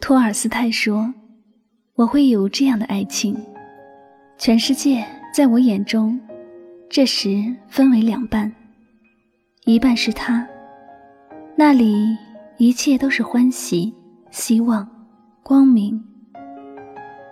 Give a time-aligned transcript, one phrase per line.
[0.00, 1.12] 托尔斯泰说
[1.96, 3.36] ：“我会有这样的爱情，
[4.38, 5.04] 全世界
[5.34, 6.18] 在我眼中，
[6.88, 8.54] 这时分为两半，
[9.64, 10.46] 一半是他，
[11.56, 12.16] 那里
[12.56, 13.92] 一切都是欢喜、
[14.30, 14.88] 希望、
[15.42, 16.00] 光明；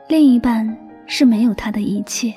[0.09, 2.35] 另一半是没有他的一切，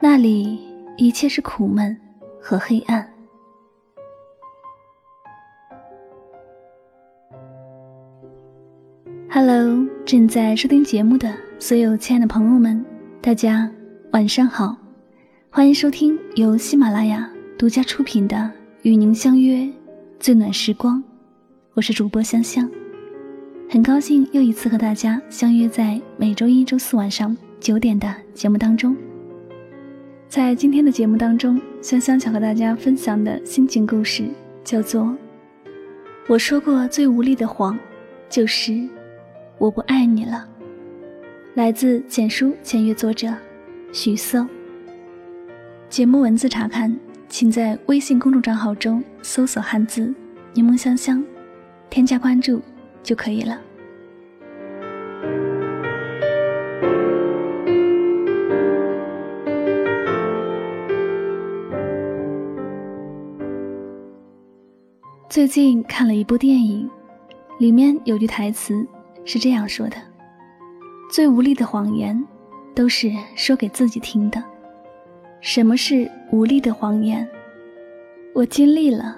[0.00, 0.58] 那里
[0.96, 1.96] 一切是苦闷
[2.40, 3.06] 和黑暗。”
[9.32, 12.84] Hello，正在收听节目的所有亲爱的朋友们，
[13.20, 13.70] 大家
[14.12, 14.76] 晚上好，
[15.50, 18.36] 欢迎收听由喜马拉雅独家出品的
[18.82, 19.70] 《与您相约
[20.18, 20.98] 最暖时光》，
[21.74, 22.68] 我是主播香香，
[23.72, 28.96] 很高兴又一次和大家相约在每周一、周四晚上九点的节目当中。
[30.28, 34.24] 在今天的节目当中，香香想和大家分享的心情故事
[34.64, 35.04] 叫做
[36.26, 37.78] 《我说过最无力的谎，
[38.28, 38.72] 就是》。
[39.56, 40.48] 我不爱你了。
[41.54, 43.32] 来自简书签约作者
[43.92, 44.44] 许瑟。
[45.88, 46.92] 节目文字查看，
[47.28, 50.12] 请在微信公众账号中搜索汉字
[50.54, 51.24] “柠檬香香”，
[51.88, 52.60] 添加关注
[53.02, 53.60] 就可以了。
[65.28, 66.90] 最近看了一部电影，
[67.58, 68.86] 里面有句台词。
[69.22, 69.96] 是这样说的：
[71.10, 72.26] 最无力的谎言，
[72.74, 74.42] 都是说给自己听的。
[75.40, 77.28] 什么是无力的谎言？
[78.34, 79.16] 我尽力了，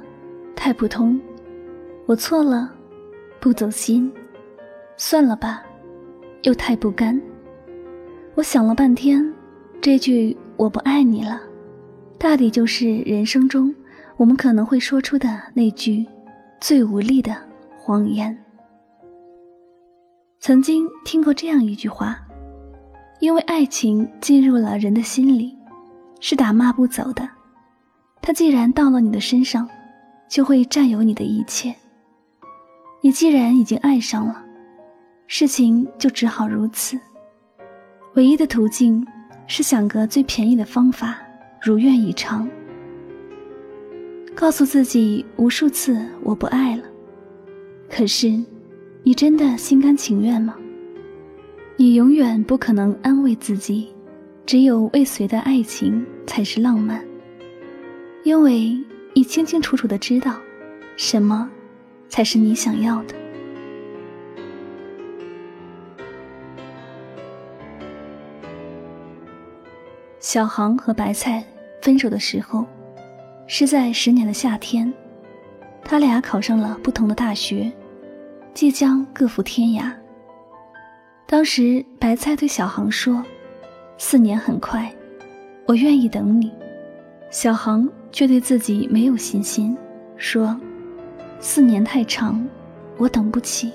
[0.57, 1.19] 太普通；
[2.05, 2.75] 我错了，
[3.43, 4.09] 不走心，
[4.97, 5.65] 算了吧，
[6.43, 7.21] 又太不甘。
[8.37, 9.35] 我想了半天，
[9.81, 11.43] 这句“我不爱你了”，
[12.17, 13.75] 大抵就是人生中
[14.17, 16.07] 我们可能会说出的那句
[16.61, 17.37] 最无力的
[17.77, 18.39] 谎言。
[20.39, 22.21] 曾经听过这样一句话
[23.19, 25.59] ：“因为爱情进入了人的心里，
[26.21, 27.29] 是打骂不走的。
[28.21, 29.69] 它既然到了你的身上，
[30.29, 31.75] 就会占有你的一切。
[33.03, 34.43] 你既然已经爱上了，
[35.27, 36.99] 事情就只好如此。
[38.15, 39.07] 唯一的途径
[39.47, 41.19] 是想个最便宜的方法，
[41.61, 42.49] 如愿以偿。
[44.35, 46.85] 告诉自己无数次我不爱了，
[47.91, 48.43] 可是。”
[49.05, 50.55] 你真的心甘情愿吗？
[51.77, 53.89] 你永远不可能安慰自己，
[54.47, 57.05] 只有未遂的爱情才是浪漫，
[58.23, 58.79] 因为
[59.13, 60.37] 你清清楚楚的知道，
[60.97, 61.51] 什么
[62.13, 63.15] 才是你想要的。
[70.21, 71.43] 小航和白菜
[71.81, 72.67] 分手的时候，
[73.47, 74.93] 是在十年的夏天，
[75.83, 77.73] 他俩考上了不同的大学。
[78.53, 79.91] 即将各赴天涯。
[81.27, 83.25] 当时，白菜对小航说
[83.97, 84.95] ：“四年很快，
[85.67, 86.53] 我愿意等你。”
[87.33, 89.75] 小航却对自己没有信心，
[90.19, 90.55] 说
[91.45, 92.41] ：“四年太长，
[92.97, 93.73] 我等不起。”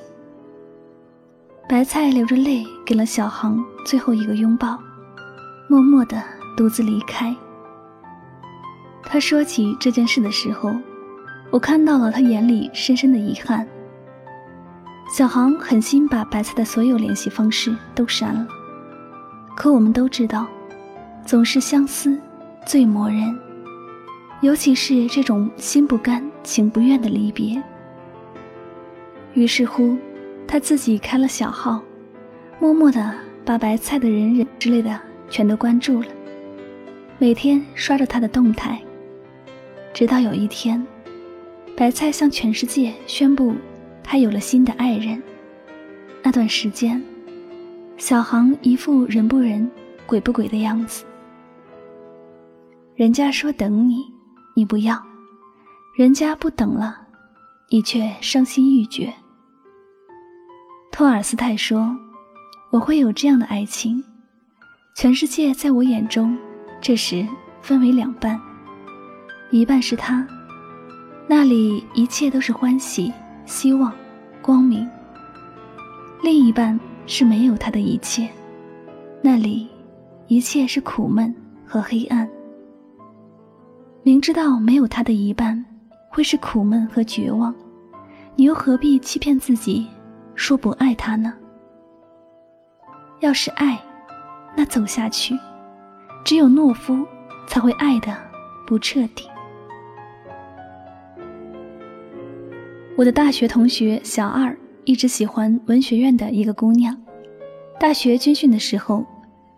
[1.68, 4.80] 白菜流着泪给了小航最后一个拥抱，
[5.68, 6.24] 默默地
[6.56, 7.36] 独自离开。
[9.04, 10.74] 他说起这件事的时候，
[11.52, 13.68] 我看到了他眼里深深的遗憾。
[15.14, 18.48] 小航狠心把白菜的所有联系方式都删了，
[19.58, 20.48] 可我们都知道，
[21.26, 22.18] 总是相思
[22.66, 23.38] 最磨人，
[24.40, 27.62] 尤其是这种心不甘情不愿的离别。
[29.34, 29.98] 于是乎，
[30.48, 31.82] 他自己开了小号，
[32.60, 33.14] 默默的
[33.46, 35.00] 把白菜的人人之类的
[35.30, 36.08] 全都关注了，
[37.20, 38.82] 每天刷着他的动态，
[39.94, 40.84] 直到有一天，
[41.76, 43.54] 白菜向全世界宣布。
[44.10, 45.22] 他有了新的爱人。
[46.24, 47.04] 那段时间，
[47.98, 49.70] 小航一副人不人、
[50.06, 51.04] 鬼不鬼的样子。
[52.96, 53.98] 人家说等你，
[54.56, 54.96] 你不要；
[55.98, 56.96] 人家不等了，
[57.72, 59.12] 你却伤心欲绝。
[60.92, 61.98] 托尔斯泰说
[62.70, 64.04] ：“我会有这样的爱情，
[64.96, 66.38] 全世界在我眼中，
[66.80, 67.28] 这时
[67.64, 68.40] 分为两半，
[69.50, 70.24] 一半是他，
[71.28, 73.12] 那里一切都是欢喜。”
[73.48, 73.92] 希望，
[74.40, 74.88] 光明。
[76.22, 78.30] 另一半是没有他的一切，
[79.24, 79.68] 那里
[80.28, 81.34] 一切是苦闷
[81.66, 82.30] 和黑暗。
[84.04, 85.66] 明知道没有他的一半
[86.18, 87.54] 会是苦闷和绝望，
[88.36, 89.86] 你又何必欺骗自己
[90.34, 91.32] 说不爱他呢？
[93.20, 93.80] 要是爱，
[94.56, 95.38] 那走下去，
[96.26, 97.06] 只有懦夫
[97.46, 98.18] 才会爱的
[98.66, 99.30] 不彻底。
[102.96, 107.00] 我的大学同学小二一直喜欢文学院的一个姑娘，
[107.80, 109.06] 大学军训的时候，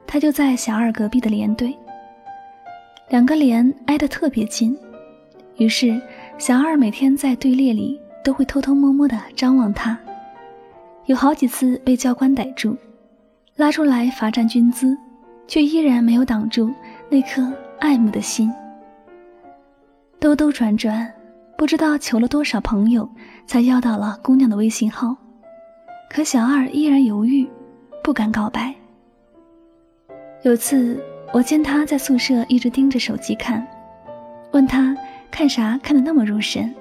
[0.06, 1.74] 他就在小二隔壁的连队，
[3.08, 4.78] 两个连挨得特别近，
[5.56, 6.02] 于是
[6.40, 10.00] 小二每天在队列里都会偷偷摸摸地张望他，
[11.06, 12.78] 有好几次被教官逮住，
[13.58, 14.98] 拉出来罚站军姿，
[15.50, 16.74] 却依然没有挡住
[17.10, 18.50] 那颗爱慕的心，
[20.18, 21.14] 兜兜转转。
[21.58, 23.08] 不知道求了多少朋友，
[23.46, 25.14] 才要到了姑娘的微信号，
[26.10, 27.46] 可小二依然犹豫，
[28.02, 28.74] 不敢告白。
[30.44, 31.04] 有次
[31.34, 33.68] 我见他在宿舍一直盯着手机看，
[34.54, 34.96] 问他
[35.32, 36.74] 看啥看得那么入神，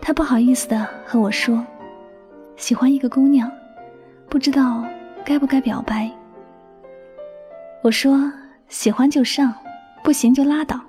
[0.00, 1.64] 他不好意思的和我说，
[2.56, 3.50] 喜欢一个姑娘，
[4.28, 4.84] 不知道
[5.24, 6.10] 该不该表白。
[7.82, 8.32] 我说
[8.68, 9.52] 喜欢就上，
[10.04, 10.80] 不行就拉倒，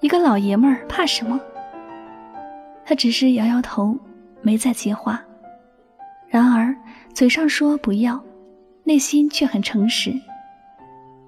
[0.00, 1.40] 一个老爷们儿怕什么？
[2.84, 3.96] 他只是摇摇头，
[4.40, 5.20] 没再接话。
[6.28, 6.74] 然而，
[7.12, 8.22] 嘴上说不要，
[8.84, 10.12] 内心却很诚实。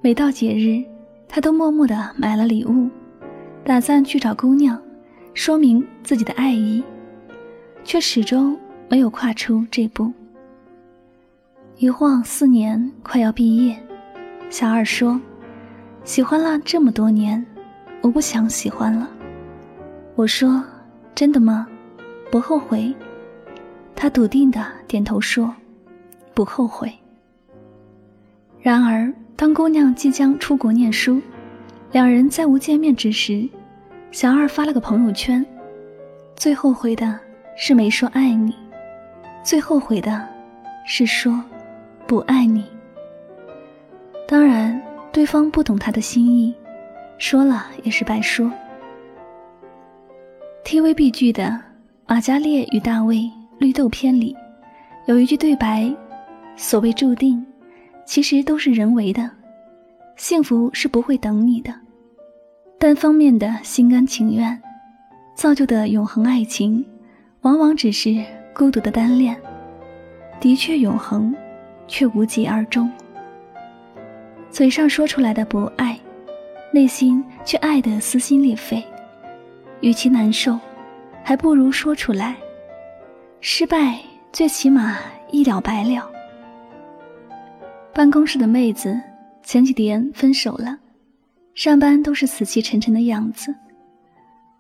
[0.01, 0.85] 每到节日，
[1.29, 2.89] 他都默默的买了礼物，
[3.70, 4.76] 打算去找姑娘，
[5.32, 6.82] 说明自己的爱意，
[7.84, 8.58] 却始终
[8.88, 10.12] 没有跨出这步。
[11.76, 13.78] 一晃四年，快要毕业，
[14.50, 15.20] 小二说
[16.02, 17.46] ：“喜欢了这么多年，
[18.00, 19.08] 我不想喜欢了。”
[20.19, 20.61] 我说。
[21.14, 21.64] 真的吗？
[22.28, 22.93] 不后悔。
[23.94, 25.55] 他笃定的点头说
[26.34, 26.93] ：“不后悔。”
[28.61, 31.22] 然而，当姑娘即将出国念书，
[31.93, 33.49] 两人再无见面之时，
[34.12, 35.45] 小二发了个朋友圈
[36.35, 37.19] ：“最后悔的
[37.57, 38.55] 是没说爱你，
[39.45, 40.27] 最后悔的
[40.85, 41.43] 是说
[42.09, 42.65] 不爱你。”
[44.27, 44.81] 当然，
[45.12, 46.53] 对方不懂他的心意，
[47.19, 48.51] 说了也是白说。
[50.65, 51.45] TVB 剧的
[52.06, 53.17] 《马嘉烈与大卫》
[53.59, 54.37] 绿豆篇里，
[55.06, 55.89] 有一句对白
[56.56, 57.45] ：“所谓注定，
[58.05, 59.31] 其实都是人为的。
[60.17, 61.73] 幸福是不会等你的，
[62.81, 64.59] 单方面的心甘情愿
[65.35, 66.82] 造就的永恒爱情，
[67.43, 68.25] 往往只是
[68.55, 69.37] 孤独的单恋。
[70.41, 71.37] 的确永恒，
[71.87, 72.91] 却无疾而终。
[74.50, 76.00] 嘴上说出来的不爱，
[76.73, 78.82] 内心却爱得撕心裂肺。”
[79.82, 80.59] 与其难受，
[81.23, 82.35] 还不如说出来。
[83.43, 83.99] 失败
[84.32, 84.97] 最起码
[85.31, 86.11] 一了百了。
[87.93, 88.99] 办公室的妹子
[89.43, 90.79] 前几天分手了，
[91.61, 93.55] 上班都是死气沉沉的样子。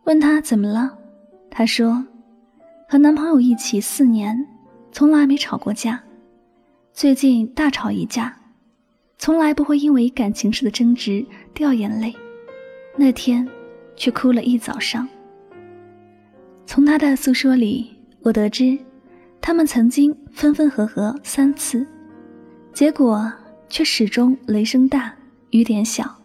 [0.04, 0.98] 问她怎么了，
[1.50, 2.04] 她说
[2.86, 4.46] 和男朋友一起四年，
[4.92, 5.98] 从来没吵过架，
[6.92, 8.36] 最近大吵一架，
[9.16, 11.24] 从来不会因为感情事的争执
[11.54, 12.14] 掉眼泪。
[12.98, 13.48] 那天。
[13.96, 15.06] 却哭了一早上。
[16.64, 18.78] 从他的诉说里，我得知，
[19.42, 21.86] 他们曾经分分合合三次，
[22.72, 23.30] 结果
[23.68, 25.14] 却始终雷声大
[25.50, 26.19] 雨点小。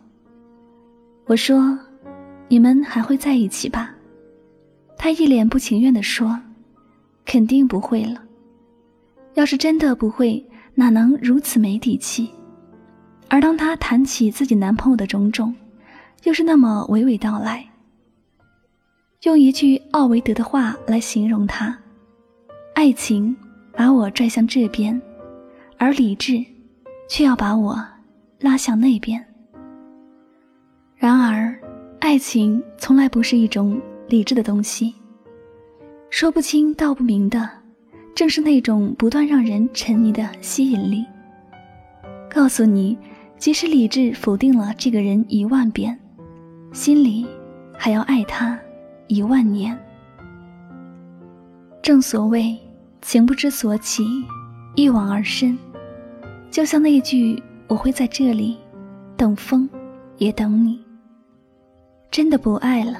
[1.27, 1.77] 我说
[2.47, 3.93] ：“你们还会在一起吧？”
[4.95, 6.39] 他一脸不情愿地说
[7.25, 8.21] ：“肯定不会了。
[9.33, 10.43] 要是真的不会，
[10.75, 12.29] 哪能如此没底气？”
[13.27, 15.53] 而当他谈起自己男朋友的种种，
[16.23, 17.67] 又是那么娓娓道来，
[19.23, 21.75] 用一句奥维德的话来形容他：
[22.75, 23.35] 爱情
[23.73, 25.01] 把我拽向这边，
[25.77, 26.45] 而理智
[27.09, 27.83] 却要把我
[28.39, 29.25] 拉向那边。
[30.97, 31.53] 然而，
[31.99, 34.93] 爱情从来不是一种理智的东西，
[36.09, 37.49] 说不清道不明的，
[38.15, 41.05] 正是那种不断让人沉迷的吸引力。
[42.29, 42.97] 告诉你，
[43.37, 45.97] 即使理智否定了这个人一万遍。
[46.71, 47.25] 心里
[47.77, 48.59] 还要爱他
[49.07, 49.77] 一万年。
[51.81, 52.57] 正所谓
[53.01, 54.05] 情不知所起，
[54.75, 55.57] 一往而深。
[56.51, 58.57] 就像那句“我会在这里，
[59.15, 59.69] 等风，
[60.17, 60.79] 也等你”。
[62.11, 62.97] 真的不爱了，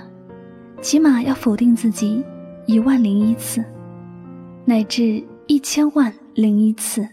[0.81, 2.23] 起码要否定自己
[2.65, 3.63] 一万零一次，
[4.65, 7.07] 乃至一千万零一次。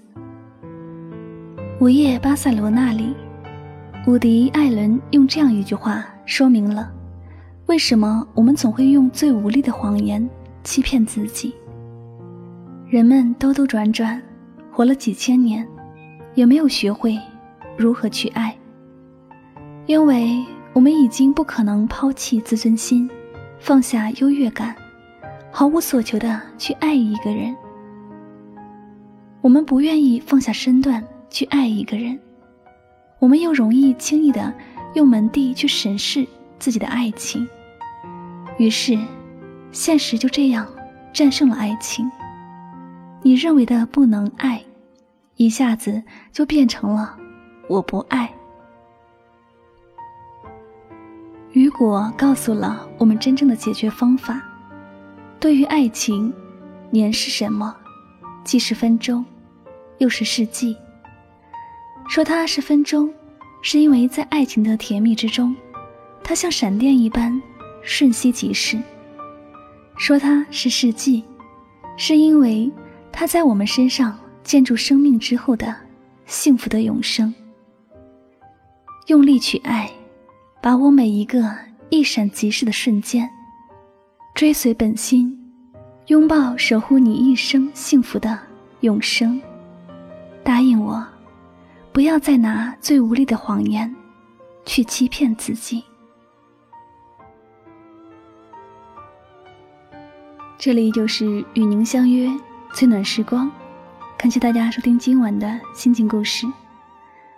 [1.81, 3.15] 午夜巴塞罗那里，
[4.07, 6.05] 伍迪·艾伦用这样一句话。
[6.25, 6.89] 说明了，
[7.67, 10.27] 为什么我们总会用最无力的谎言
[10.63, 11.53] 欺骗自己。
[12.89, 14.23] 人们兜兜转转，
[14.71, 15.67] 活了几千年，
[16.35, 17.19] 也没有学会
[17.77, 18.57] 如何去爱。
[19.87, 23.09] 因为我们已经不可能抛弃自尊心，
[23.59, 24.75] 放下优越感，
[25.51, 27.55] 毫无所求的去爱一个人。
[29.41, 32.19] 我们不愿意放下身段去爱一个人，
[33.19, 34.53] 我们又容易轻易的
[34.95, 36.27] 用门第去审视
[36.59, 37.47] 自己的爱情，
[38.57, 38.97] 于是，
[39.73, 40.67] 现实就这样
[41.13, 42.11] 战胜了爱情。
[43.23, 44.63] 你认为的不能爱，
[45.37, 46.03] 一下子
[46.33, 47.17] 就变成了
[47.69, 48.33] 我不爱。
[51.53, 54.43] 雨果告诉了我们真正的解决方法。
[55.39, 56.33] 对于爱情，
[56.91, 57.77] 年是什么？
[58.43, 59.25] 既是分钟，
[59.99, 60.75] 又是世纪。
[62.09, 63.13] 说它是分钟，
[63.61, 65.55] 是因为在爱情的甜蜜之中，
[66.25, 67.41] 它像闪电一般
[67.83, 68.79] 瞬息即逝；
[69.97, 71.23] 说它是世纪，
[71.99, 72.71] 是因为
[73.13, 75.75] 它在我们身上建筑生命之后的
[76.25, 77.33] 幸福的永生。
[79.09, 79.91] 用力去爱，
[80.63, 81.53] 把握每一个
[81.91, 83.29] 一闪即逝的瞬间，
[84.33, 85.37] 追随本心，
[86.07, 88.39] 拥抱守护你一生幸福的
[88.83, 89.43] 永生。
[90.45, 91.05] 答应我。
[91.93, 93.93] 不要再拿最无力的谎言
[94.65, 95.85] 去欺骗自己。
[100.57, 102.31] 这里就是与您相约
[102.73, 103.51] 最暖时光，
[104.17, 106.47] 感谢大家收听今晚的心情故事。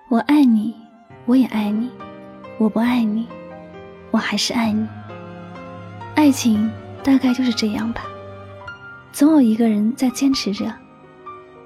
[0.09, 0.73] 我爱你，
[1.25, 1.89] 我也爱你；
[2.59, 3.27] 我不爱你，
[4.11, 4.87] 我还是爱你。
[6.15, 6.71] 爱情
[7.03, 8.03] 大概就是这样吧，
[9.13, 10.73] 总有一个人在坚持着，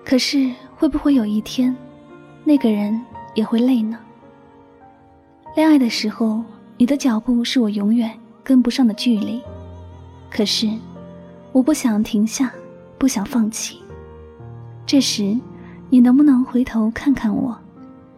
[0.04, 1.76] 可是会不会有一天？
[2.42, 2.98] 那个人
[3.34, 3.98] 也会累呢。
[5.54, 6.42] 恋爱的时候，
[6.78, 8.10] 你的脚步是我永远
[8.42, 9.42] 跟不上的距离。
[10.30, 10.70] 可是，
[11.52, 12.50] 我不想停下，
[12.96, 13.82] 不想放弃。
[14.86, 15.38] 这时，
[15.90, 17.54] 你能不能回头看看我，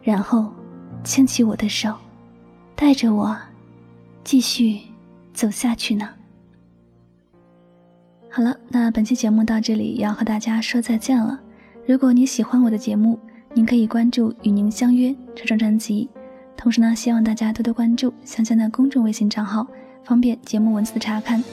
[0.02, 0.52] 然后
[1.02, 1.92] 牵起我的手，
[2.80, 3.36] 带着我
[4.24, 4.80] 继续
[5.34, 6.08] 走下去呢？
[8.30, 11.38] 好了，那本期节目到这里要和大家说再见了。
[11.86, 13.20] 如果你喜欢我的节目，
[13.52, 16.08] 您可以关注“与您相约”这张专辑，
[16.56, 19.66] 同时呢，希望大家多多关注香香的公众微信账号，
[20.02, 21.44] 方便节目文字的查看。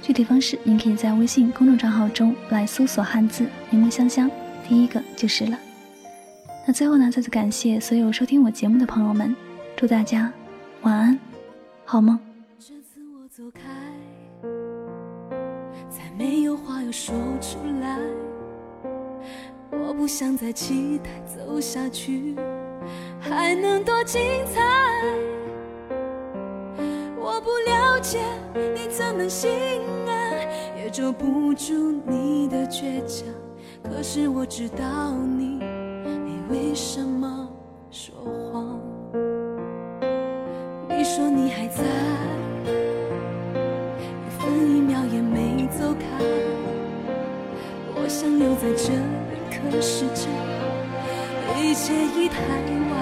[0.00, 4.30] 具体方式，您可以在微信公众账号中来搜索汉字“柠檬香香”，
[4.68, 5.58] 第一个就是了。
[6.68, 9.34] 那最后呢，再次感谢所有收听我节目的朋友们，
[9.76, 10.32] 祝大家
[10.82, 11.18] 晚安，
[11.84, 12.20] 好吗。
[12.58, 13.62] 这次我走开，
[15.90, 17.98] 再没有话要说出来。
[19.72, 22.36] 我不想再期待走下去
[23.20, 24.62] 还能多精彩。
[27.18, 28.20] 我不了解
[28.54, 29.50] 你怎能心
[30.06, 30.32] 安，
[30.76, 31.74] 也遮不住
[32.06, 33.26] 你的倔强。
[33.82, 35.58] 可是我知道你，
[36.24, 37.48] 你为什么
[37.90, 38.14] 说
[51.88, 52.36] 一切已太
[52.90, 53.00] 晚，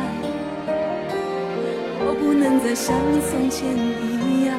[2.06, 2.94] 我不能再像
[3.28, 4.56] 从前一样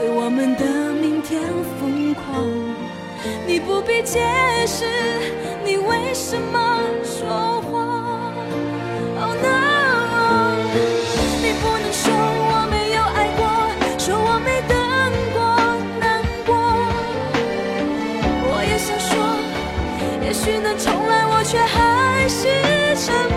[0.00, 1.42] 为我们的明天
[1.78, 2.24] 疯狂。
[3.46, 4.22] 你不必解
[4.66, 4.86] 释，
[5.66, 7.73] 你为什么说谎
[22.94, 23.33] 是沉默。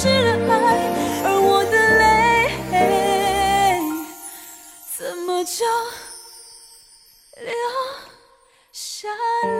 [0.00, 0.56] 失了爱，
[1.24, 2.02] 而我的泪
[4.96, 5.66] 怎么就
[7.44, 7.52] 流
[8.72, 9.08] 下